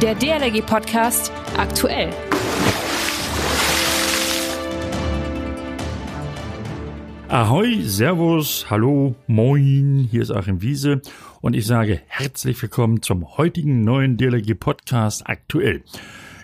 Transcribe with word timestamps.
Der 0.00 0.14
DLRG 0.14 0.64
Podcast 0.64 1.32
aktuell. 1.56 2.10
Ahoi, 7.26 7.82
Servus, 7.82 8.66
hallo, 8.70 9.16
moin, 9.26 10.06
hier 10.08 10.22
ist 10.22 10.30
Achim 10.30 10.62
Wiese 10.62 11.02
und 11.40 11.54
ich 11.54 11.66
sage 11.66 12.00
herzlich 12.06 12.62
willkommen 12.62 13.02
zum 13.02 13.36
heutigen 13.36 13.82
neuen 13.82 14.16
DLRG 14.16 14.54
Podcast 14.54 15.26
aktuell. 15.26 15.82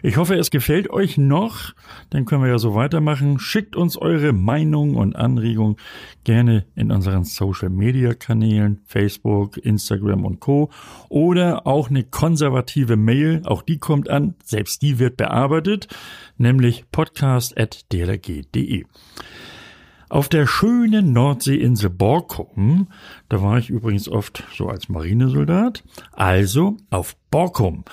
Ich 0.06 0.18
hoffe, 0.18 0.34
es 0.34 0.50
gefällt 0.50 0.90
euch 0.90 1.16
noch. 1.16 1.72
Dann 2.10 2.26
können 2.26 2.42
wir 2.42 2.50
ja 2.50 2.58
so 2.58 2.74
weitermachen. 2.74 3.38
Schickt 3.38 3.74
uns 3.74 3.96
eure 3.96 4.34
Meinung 4.34 4.96
und 4.96 5.16
Anregung 5.16 5.78
gerne 6.24 6.66
in 6.74 6.92
unseren 6.92 7.24
Social 7.24 7.70
Media 7.70 8.12
Kanälen, 8.12 8.82
Facebook, 8.84 9.56
Instagram 9.56 10.26
und 10.26 10.40
Co. 10.40 10.68
Oder 11.08 11.66
auch 11.66 11.88
eine 11.88 12.04
konservative 12.04 12.96
Mail. 12.96 13.40
Auch 13.46 13.62
die 13.62 13.78
kommt 13.78 14.10
an. 14.10 14.34
Selbst 14.44 14.82
die 14.82 14.98
wird 14.98 15.16
bearbeitet. 15.16 15.88
Nämlich 16.36 16.84
podcast.dlg.de. 16.92 18.84
Auf 20.08 20.28
der 20.28 20.46
schönen 20.46 21.12
Nordseeinsel 21.12 21.90
Borkum, 21.90 22.88
da 23.28 23.42
war 23.42 23.58
ich 23.58 23.70
übrigens 23.70 24.08
oft 24.08 24.44
so 24.54 24.68
als 24.68 24.88
Marinesoldat, 24.88 25.82
also 26.12 26.76
auf 26.90 27.16
Borkum 27.30 27.84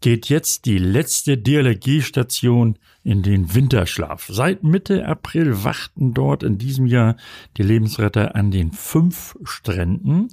geht 0.00 0.28
jetzt 0.28 0.64
die 0.64 0.78
letzte 0.78 1.36
DLRG-Station 1.36 2.78
in 3.04 3.22
den 3.22 3.54
Winterschlaf. 3.54 4.26
Seit 4.30 4.62
Mitte 4.62 5.06
April 5.06 5.62
wachten 5.62 6.14
dort 6.14 6.42
in 6.42 6.58
diesem 6.58 6.86
Jahr 6.86 7.16
die 7.56 7.62
Lebensretter 7.62 8.34
an 8.34 8.50
den 8.50 8.72
fünf 8.72 9.36
Stränden 9.44 10.28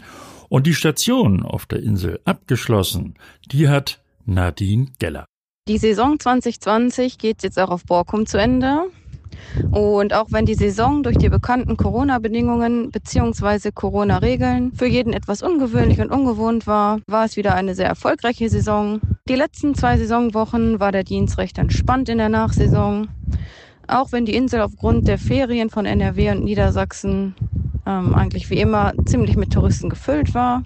und 0.49 0.65
die 0.65 0.73
Station 0.73 1.43
auf 1.43 1.65
der 1.65 1.83
Insel 1.83 2.19
abgeschlossen, 2.23 3.15
die 3.51 3.67
hat 3.67 4.01
Nadine 4.25 4.87
Geller. 4.99 5.25
Die 5.67 5.77
Saison 5.77 6.17
2020 6.17 7.17
geht 7.17 7.43
jetzt 7.43 7.59
auch 7.59 7.69
auf 7.69 7.83
Borkum 7.83 8.25
zu 8.25 8.39
Ende. 8.39 8.89
Und 9.71 10.13
auch 10.13 10.27
wenn 10.31 10.45
die 10.45 10.55
Saison 10.55 11.03
durch 11.03 11.17
die 11.17 11.29
bekannten 11.29 11.77
Corona-Bedingungen 11.77 12.91
bzw. 12.91 13.71
Corona-Regeln 13.71 14.71
für 14.73 14.87
jeden 14.87 15.13
etwas 15.13 15.41
ungewöhnlich 15.41 15.99
und 15.99 16.11
ungewohnt 16.11 16.67
war, 16.67 16.99
war 17.07 17.25
es 17.25 17.37
wieder 17.37 17.55
eine 17.55 17.75
sehr 17.75 17.87
erfolgreiche 17.87 18.49
Saison. 18.49 18.99
Die 19.27 19.35
letzten 19.35 19.75
zwei 19.75 19.97
Saisonwochen 19.97 20.79
war 20.79 20.91
der 20.91 21.03
Dienst 21.03 21.37
recht 21.37 21.57
entspannt 21.57 22.09
in 22.09 22.17
der 22.17 22.29
Nachsaison. 22.29 23.07
Auch 23.87 24.11
wenn 24.11 24.25
die 24.25 24.35
Insel 24.35 24.61
aufgrund 24.61 25.07
der 25.07 25.17
Ferien 25.17 25.69
von 25.69 25.85
NRW 25.85 26.31
und 26.31 26.43
Niedersachsen 26.43 27.35
ähm, 27.85 28.13
eigentlich 28.13 28.49
wie 28.49 28.59
immer 28.59 28.93
ziemlich 29.05 29.37
mit 29.37 29.53
Touristen 29.53 29.89
gefüllt 29.89 30.33
war. 30.33 30.61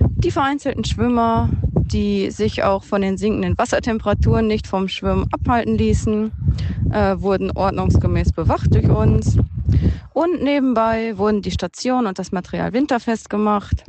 Die 0.00 0.30
vereinzelten 0.30 0.84
Schwimmer, 0.84 1.48
die 1.72 2.30
sich 2.30 2.64
auch 2.64 2.82
von 2.82 3.02
den 3.02 3.16
sinkenden 3.16 3.56
Wassertemperaturen 3.56 4.46
nicht 4.46 4.66
vom 4.66 4.88
Schwimmen 4.88 5.26
abhalten 5.32 5.78
ließen, 5.78 6.32
äh, 6.92 7.16
wurden 7.18 7.50
ordnungsgemäß 7.50 8.32
bewacht 8.32 8.74
durch 8.74 8.88
uns. 8.88 9.36
Und 10.12 10.42
nebenbei 10.42 11.16
wurden 11.16 11.42
die 11.42 11.50
Station 11.50 12.06
und 12.06 12.18
das 12.18 12.32
Material 12.32 12.72
winterfest 12.72 13.30
gemacht. 13.30 13.84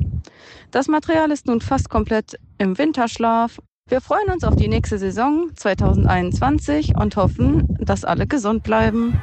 Das 0.70 0.86
Material 0.86 1.30
ist 1.30 1.46
nun 1.46 1.60
fast 1.60 1.90
komplett 1.90 2.38
im 2.58 2.78
Winterschlaf. 2.78 3.58
Wir 3.88 4.00
freuen 4.00 4.30
uns 4.32 4.44
auf 4.44 4.54
die 4.54 4.68
nächste 4.68 4.98
Saison 4.98 5.50
2021 5.56 6.94
und 6.96 7.16
hoffen, 7.16 7.76
dass 7.80 8.04
alle 8.04 8.26
gesund 8.28 8.62
bleiben. 8.62 9.20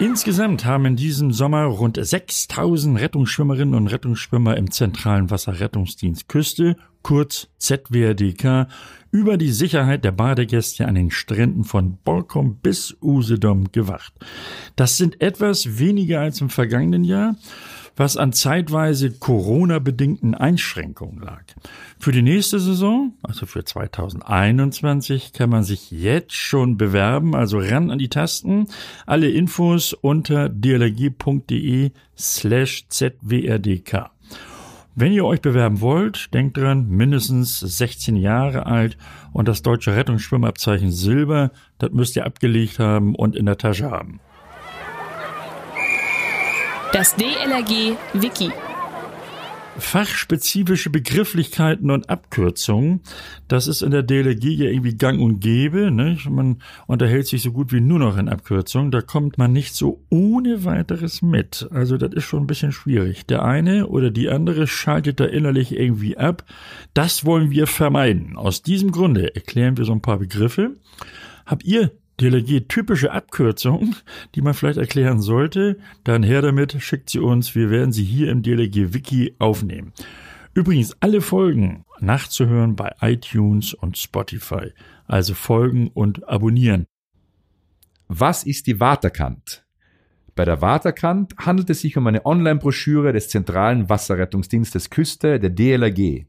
Insgesamt 0.00 0.64
haben 0.64 0.86
in 0.86 0.96
diesem 0.96 1.32
Sommer 1.32 1.64
rund 1.66 2.04
6000 2.04 2.98
Rettungsschwimmerinnen 2.98 3.74
und 3.74 3.86
Rettungsschwimmer 3.86 4.56
im 4.56 4.72
Zentralen 4.72 5.30
Wasserrettungsdienst 5.30 6.28
Küste, 6.28 6.76
kurz 7.02 7.46
ZWRDK, 7.58 8.66
über 9.12 9.36
die 9.36 9.52
Sicherheit 9.52 10.04
der 10.04 10.10
Badegäste 10.10 10.88
an 10.88 10.96
den 10.96 11.12
Stränden 11.12 11.62
von 11.62 11.98
Borkum 12.04 12.56
bis 12.56 12.96
Usedom 13.00 13.70
gewacht. 13.70 14.12
Das 14.74 14.96
sind 14.96 15.20
etwas 15.20 15.78
weniger 15.78 16.20
als 16.20 16.40
im 16.40 16.50
vergangenen 16.50 17.04
Jahr 17.04 17.36
was 17.96 18.16
an 18.16 18.32
zeitweise 18.32 19.12
Corona-bedingten 19.12 20.34
Einschränkungen 20.34 21.20
lag. 21.20 21.42
Für 21.98 22.12
die 22.12 22.22
nächste 22.22 22.58
Saison, 22.58 23.14
also 23.22 23.46
für 23.46 23.64
2021, 23.64 25.32
kann 25.32 25.50
man 25.50 25.64
sich 25.64 25.90
jetzt 25.90 26.32
schon 26.32 26.76
bewerben, 26.76 27.34
also 27.34 27.58
ran 27.58 27.90
an 27.90 27.98
die 27.98 28.08
Tasten. 28.08 28.66
Alle 29.06 29.30
Infos 29.30 29.92
unter 29.92 30.48
dlg.de 30.48 31.92
slash 32.16 32.86
zwrdk. 32.88 34.10
Wenn 34.96 35.12
ihr 35.12 35.24
euch 35.24 35.40
bewerben 35.40 35.80
wollt, 35.80 36.32
denkt 36.34 36.56
dran, 36.56 36.88
mindestens 36.88 37.58
16 37.58 38.14
Jahre 38.14 38.66
alt 38.66 38.96
und 39.32 39.48
das 39.48 39.62
deutsche 39.62 39.96
Rettungsschwimmabzeichen 39.96 40.92
Silber, 40.92 41.50
das 41.78 41.90
müsst 41.90 42.14
ihr 42.14 42.24
abgelegt 42.24 42.78
haben 42.78 43.16
und 43.16 43.34
in 43.34 43.46
der 43.46 43.58
Tasche 43.58 43.90
haben. 43.90 44.20
Das 46.94 47.16
DLRG 47.16 47.96
Wiki. 48.12 48.52
Fachspezifische 49.76 50.90
Begrifflichkeiten 50.90 51.90
und 51.90 52.08
Abkürzungen, 52.08 53.00
das 53.48 53.66
ist 53.66 53.82
in 53.82 53.90
der 53.90 54.04
DLRG 54.04 54.44
ja 54.44 54.70
irgendwie 54.70 54.96
gang 54.96 55.20
und 55.20 55.40
gäbe. 55.40 55.90
Nicht? 55.90 56.30
Man 56.30 56.62
unterhält 56.86 57.26
sich 57.26 57.42
so 57.42 57.50
gut 57.50 57.72
wie 57.72 57.80
nur 57.80 57.98
noch 57.98 58.16
in 58.16 58.28
Abkürzungen. 58.28 58.92
Da 58.92 59.00
kommt 59.00 59.38
man 59.38 59.52
nicht 59.52 59.74
so 59.74 60.04
ohne 60.08 60.64
weiteres 60.64 61.20
mit. 61.20 61.66
Also 61.72 61.96
das 61.96 62.12
ist 62.12 62.26
schon 62.26 62.44
ein 62.44 62.46
bisschen 62.46 62.70
schwierig. 62.70 63.26
Der 63.26 63.44
eine 63.44 63.88
oder 63.88 64.12
die 64.12 64.28
andere 64.28 64.68
schaltet 64.68 65.18
da 65.18 65.24
innerlich 65.24 65.76
irgendwie 65.76 66.16
ab. 66.16 66.44
Das 66.94 67.24
wollen 67.24 67.50
wir 67.50 67.66
vermeiden. 67.66 68.36
Aus 68.36 68.62
diesem 68.62 68.92
Grunde 68.92 69.34
erklären 69.34 69.76
wir 69.76 69.84
so 69.84 69.90
ein 69.90 70.00
paar 70.00 70.18
Begriffe. 70.18 70.76
Habt 71.44 71.64
ihr 71.64 71.90
Delegiert 72.20 72.68
typische 72.68 73.12
Abkürzungen, 73.12 73.96
die 74.34 74.42
man 74.42 74.54
vielleicht 74.54 74.78
erklären 74.78 75.20
sollte, 75.20 75.78
dann 76.04 76.22
her 76.22 76.42
damit, 76.42 76.76
schickt 76.80 77.10
sie 77.10 77.18
uns. 77.18 77.54
Wir 77.54 77.70
werden 77.70 77.92
sie 77.92 78.04
hier 78.04 78.30
im 78.30 78.42
Delegier 78.42 78.94
Wiki 78.94 79.34
aufnehmen. 79.38 79.92
Übrigens 80.54 80.96
alle 81.00 81.20
Folgen 81.20 81.84
nachzuhören 81.98 82.76
bei 82.76 82.94
iTunes 83.00 83.74
und 83.74 83.98
Spotify. 83.98 84.70
Also 85.06 85.34
folgen 85.34 85.88
und 85.88 86.28
abonnieren. 86.28 86.86
Was 88.06 88.44
ist 88.44 88.68
die 88.68 88.78
Waterkant? 88.78 89.64
Bei 90.36 90.44
der 90.44 90.60
Waterkant 90.60 91.34
handelt 91.38 91.70
es 91.70 91.80
sich 91.80 91.96
um 91.96 92.06
eine 92.06 92.26
Online-Broschüre 92.26 93.12
des 93.12 93.28
Zentralen 93.28 93.88
Wasserrettungsdienstes 93.88 94.90
Küste, 94.90 95.40
der 95.40 95.50
DLRG 95.50 96.26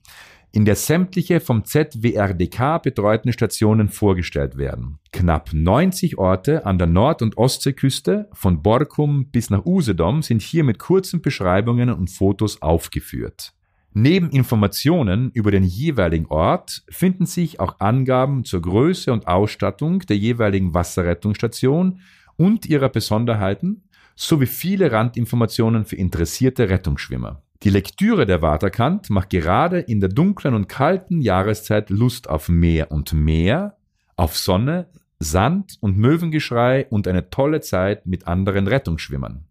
in 0.55 0.63
der 0.63 0.77
sämtliche 0.77 1.41
vom 1.41 1.65
ZWRDK 1.65 2.81
betreuten 2.81 3.33
Stationen 3.33 3.89
vorgestellt 3.89 4.57
werden. 4.57 4.99
Knapp 5.11 5.49
90 5.51 6.17
Orte 6.17 6.65
an 6.65 6.77
der 6.77 6.87
Nord- 6.87 7.21
und 7.21 7.37
Ostseeküste 7.37 8.29
von 8.31 8.63
Borkum 8.63 9.25
bis 9.31 9.49
nach 9.49 9.65
Usedom 9.65 10.21
sind 10.21 10.41
hier 10.41 10.63
mit 10.63 10.79
kurzen 10.79 11.21
Beschreibungen 11.21 11.89
und 11.89 12.09
Fotos 12.09 12.61
aufgeführt. 12.61 13.51
Neben 13.93 14.29
Informationen 14.29 15.29
über 15.31 15.51
den 15.51 15.65
jeweiligen 15.65 16.27
Ort 16.27 16.85
finden 16.89 17.25
sich 17.25 17.59
auch 17.59 17.81
Angaben 17.81 18.45
zur 18.45 18.61
Größe 18.61 19.11
und 19.11 19.27
Ausstattung 19.27 19.99
der 19.99 20.17
jeweiligen 20.17 20.73
Wasserrettungsstation 20.73 21.99
und 22.37 22.65
ihrer 22.65 22.87
Besonderheiten 22.87 23.89
sowie 24.15 24.45
viele 24.45 24.89
Randinformationen 24.89 25.83
für 25.83 25.97
interessierte 25.97 26.69
Rettungsschwimmer. 26.69 27.41
Die 27.63 27.69
Lektüre 27.69 28.25
der 28.25 28.41
Waterkant 28.41 29.09
macht 29.09 29.29
gerade 29.29 29.79
in 29.79 29.99
der 29.99 30.09
dunklen 30.09 30.53
und 30.53 30.67
kalten 30.67 31.21
Jahreszeit 31.21 31.89
Lust 31.89 32.29
auf 32.29 32.49
Meer 32.49 32.91
und 32.91 33.13
Meer, 33.13 33.77
auf 34.15 34.37
Sonne, 34.37 34.87
Sand 35.19 35.77
und 35.79 35.97
Möwengeschrei 35.97 36.85
und 36.89 37.07
eine 37.07 37.29
tolle 37.29 37.61
Zeit 37.61 38.05
mit 38.05 38.27
anderen 38.27 38.67
Rettungsschwimmern. 38.67 39.45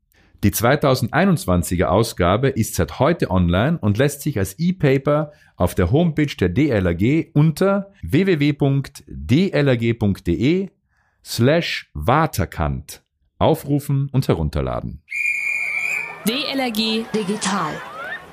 Die 0.45 0.51
2021er 0.51 1.87
Ausgabe 1.87 2.51
ist 2.51 2.75
seit 2.75 2.99
heute 2.99 3.31
online 3.31 3.79
und 3.79 3.97
lässt 3.97 4.21
sich 4.21 4.39
als 4.39 4.59
E-Paper 4.59 5.33
auf 5.57 5.75
der 5.75 5.91
Homepage 5.91 6.37
der 6.39 6.51
DLRG 6.51 7.31
unter 7.33 7.91
www.dlrg.de 8.03 9.01
slash 11.25 11.91
Waterkant 11.95 13.03
aufrufen 13.39 14.11
und 14.13 14.29
herunterladen. 14.29 15.01
DLRG 16.27 17.07
Digital 17.15 17.73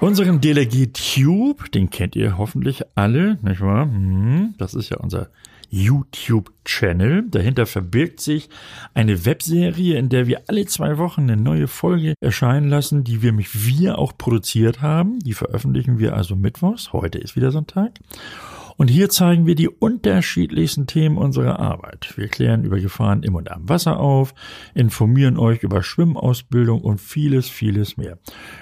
Unseren 0.01 0.42
Delegiert 0.42 0.98
Tube, 0.98 1.71
den 1.71 1.92
kennt 1.92 2.15
ihr 2.15 2.39
hoffentlich 2.39 2.81
alle, 2.95 3.38
nicht 3.44 3.62
wahr? 3.62 3.83
Hm, 3.83 4.56
das 4.57 4.74
ist 4.74 4.89
ja 4.89 4.98
unser 4.98 5.30
YouTube-Channel. 5.69 7.30
Dahinter 7.30 7.68
verbirgt 7.68 8.19
sich 8.19 8.50
eine 8.95 9.25
Webserie, 9.25 10.00
in 10.00 10.09
der 10.09 10.25
wir 10.25 10.42
alle 10.48 10.65
zwei 10.65 10.98
Wochen 10.98 11.21
eine 11.21 11.38
neue 11.38 11.68
Folge 11.68 12.15
erscheinen 12.19 12.68
lassen, 12.68 13.03
die 13.03 13.21
wir 13.21 13.31
mit 13.31 13.68
wir 13.68 14.00
auch 14.00 14.18
produziert 14.18 14.81
haben. 14.81 15.19
Die 15.19 15.33
veröffentlichen 15.33 16.00
wir 16.00 16.15
also 16.15 16.36
mittwochs. 16.36 16.94
Heute 16.94 17.19
ist 17.19 17.36
wieder 17.36 17.51
Sonntag. 17.51 17.92
Und 18.78 18.90
hier 18.90 19.10
zeigen 19.10 19.46
wir 19.46 19.56
die 19.56 19.70
unterschiedlichsten 19.70 20.88
Themen 20.88 21.18
unserer 21.18 21.60
Arbeit. 21.60 22.14
Wir 22.16 22.28
klären 22.28 22.64
über 22.64 22.80
Gefahren 22.80 23.24
im 23.24 23.36
und 23.36 23.52
am 23.52 23.68
Wasser 23.70 24.00
auf, 24.00 24.34
informieren 24.74 25.38
euch 25.38 25.64
über 25.64 25.84
Schwimmausbildung 25.84 26.82
und 26.82 27.00
vieles, 27.00 27.50
vieles 27.50 27.98
mehr. 27.98 28.18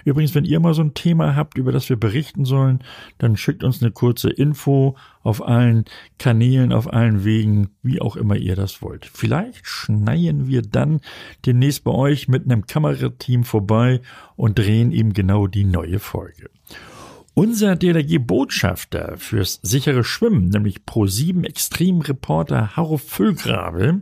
Übrigens, 0.05 0.35
wenn 0.35 0.45
ihr 0.45 0.59
mal 0.59 0.73
so 0.73 0.81
ein 0.81 0.93
Thema 0.93 1.35
habt, 1.35 1.57
über 1.57 1.71
das 1.71 1.89
wir 1.89 1.97
berichten 1.97 2.45
sollen, 2.45 2.79
dann 3.17 3.37
schickt 3.37 3.63
uns 3.63 3.81
eine 3.81 3.91
kurze 3.91 4.29
Info 4.29 4.95
auf 5.21 5.45
allen 5.45 5.85
Kanälen, 6.17 6.71
auf 6.71 6.91
allen 6.91 7.23
Wegen, 7.23 7.69
wie 7.83 8.01
auch 8.01 8.15
immer 8.15 8.35
ihr 8.35 8.55
das 8.55 8.81
wollt. 8.81 9.05
Vielleicht 9.05 9.67
schneien 9.67 10.47
wir 10.47 10.61
dann 10.61 11.01
demnächst 11.45 11.83
bei 11.83 11.91
euch 11.91 12.27
mit 12.27 12.45
einem 12.45 12.65
Kamerateam 12.65 13.43
vorbei 13.43 14.01
und 14.35 14.57
drehen 14.57 14.91
ihm 14.91 15.13
genau 15.13 15.47
die 15.47 15.65
neue 15.65 15.99
Folge. 15.99 16.49
Unser 17.33 17.75
DLRG-Botschafter 17.75 19.17
fürs 19.17 19.59
sichere 19.61 20.03
Schwimmen, 20.03 20.49
nämlich 20.49 20.79
Pro7 20.85 21.45
Extremreporter 21.45 22.75
Harro 22.75 22.97
Füllgrabe, 22.97 24.01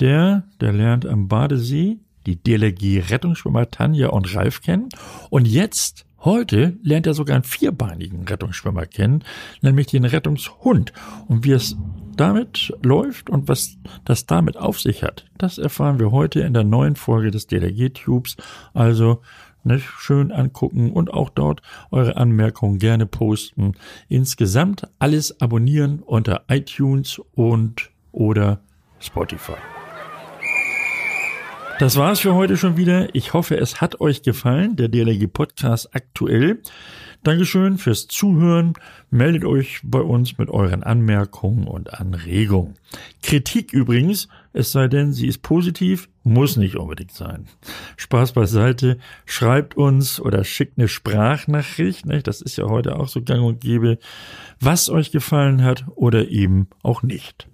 der, 0.00 0.44
der 0.60 0.72
lernt 0.72 1.06
am 1.06 1.28
Badesee 1.28 1.98
die 2.26 2.42
DLRG-Rettungsschwimmer 2.42 3.70
Tanja 3.70 4.08
und 4.08 4.34
Ralf 4.34 4.62
kennen 4.62 4.88
und 5.30 5.46
jetzt 5.46 6.06
Heute 6.24 6.78
lernt 6.82 7.06
er 7.06 7.12
sogar 7.12 7.34
einen 7.34 7.44
vierbeinigen 7.44 8.26
Rettungsschwimmer 8.26 8.86
kennen, 8.86 9.24
nämlich 9.60 9.88
den 9.88 10.06
Rettungshund. 10.06 10.94
Und 11.28 11.44
wie 11.44 11.52
es 11.52 11.76
damit 12.16 12.72
läuft 12.82 13.28
und 13.28 13.46
was 13.46 13.76
das 14.06 14.24
damit 14.24 14.56
auf 14.56 14.80
sich 14.80 15.02
hat, 15.02 15.26
das 15.36 15.58
erfahren 15.58 15.98
wir 15.98 16.12
heute 16.12 16.40
in 16.40 16.54
der 16.54 16.64
neuen 16.64 16.96
Folge 16.96 17.30
des 17.30 17.46
DLRG-Tubes. 17.46 18.38
Also 18.72 19.20
nicht? 19.64 19.86
Schön 19.98 20.32
angucken 20.32 20.92
und 20.92 21.12
auch 21.12 21.30
dort 21.30 21.62
eure 21.90 22.16
Anmerkungen 22.16 22.78
gerne 22.78 23.06
posten. 23.06 23.72
Insgesamt 24.08 24.88
alles 24.98 25.40
abonnieren 25.40 26.00
unter 26.00 26.44
iTunes 26.48 27.20
und 27.34 27.90
oder 28.12 28.60
Spotify. 29.00 29.56
Das 31.80 31.96
war's 31.96 32.20
für 32.20 32.34
heute 32.34 32.56
schon 32.56 32.76
wieder. 32.76 33.12
Ich 33.16 33.32
hoffe, 33.32 33.56
es 33.56 33.80
hat 33.80 34.00
euch 34.00 34.22
gefallen, 34.22 34.76
der 34.76 34.88
DLG 34.88 35.26
Podcast 35.26 35.92
aktuell. 35.92 36.62
Dankeschön 37.24 37.78
fürs 37.78 38.06
Zuhören. 38.06 38.74
Meldet 39.10 39.44
euch 39.44 39.80
bei 39.82 39.98
uns 40.00 40.38
mit 40.38 40.50
euren 40.50 40.84
Anmerkungen 40.84 41.66
und 41.66 41.92
Anregungen. 41.92 42.74
Kritik 43.22 43.72
übrigens, 43.72 44.28
es 44.52 44.70
sei 44.70 44.86
denn, 44.86 45.12
sie 45.12 45.26
ist 45.26 45.42
positiv, 45.42 46.08
muss 46.22 46.56
nicht 46.56 46.76
unbedingt 46.76 47.12
sein. 47.12 47.46
Spaß 47.96 48.32
beiseite. 48.32 48.98
Schreibt 49.26 49.76
uns 49.76 50.20
oder 50.20 50.44
schickt 50.44 50.78
eine 50.78 50.86
Sprachnachricht. 50.86 52.06
Nicht? 52.06 52.28
Das 52.28 52.40
ist 52.40 52.56
ja 52.56 52.66
heute 52.66 52.96
auch 52.96 53.08
so 53.08 53.20
gang 53.20 53.42
und 53.42 53.60
gäbe, 53.60 53.98
was 54.60 54.90
euch 54.90 55.10
gefallen 55.10 55.64
hat 55.64 55.86
oder 55.96 56.28
eben 56.28 56.68
auch 56.84 57.02
nicht. 57.02 57.48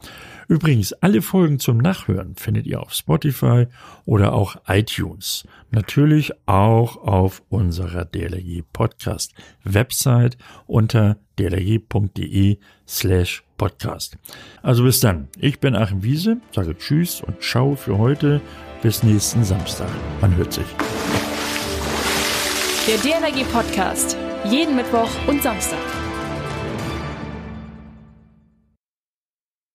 Übrigens, 0.51 0.93
alle 0.95 1.23
Folgen 1.23 1.61
zum 1.61 1.79
Nachhören 1.79 2.35
findet 2.35 2.67
ihr 2.67 2.81
auf 2.81 2.93
Spotify 2.93 3.69
oder 4.05 4.33
auch 4.33 4.57
iTunes. 4.67 5.45
Natürlich 5.71 6.33
auch 6.47 6.97
auf 6.97 7.45
unserer 7.51 8.05
DLRG 8.05 8.65
Podcast 8.73 9.33
Website 9.63 10.37
unter 10.67 11.19
dlrg.de 11.39 12.59
slash 12.85 13.45
podcast. 13.59 14.19
Also 14.61 14.83
bis 14.83 14.99
dann. 14.99 15.29
Ich 15.39 15.61
bin 15.61 15.77
Achim 15.77 16.03
Wiese, 16.03 16.39
sage 16.51 16.77
Tschüss 16.77 17.21
und 17.21 17.41
Ciao 17.41 17.77
für 17.77 17.97
heute. 17.97 18.41
Bis 18.83 19.05
nächsten 19.05 19.45
Samstag. 19.45 19.89
Man 20.21 20.35
hört 20.35 20.53
sich. 20.53 20.67
Der 22.89 22.97
DLRG 22.99 23.45
Podcast. 23.53 24.17
Jeden 24.51 24.75
Mittwoch 24.75 25.11
und 25.29 25.45
Samstag. 25.45 25.79